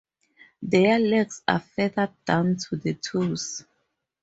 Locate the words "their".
0.63-0.97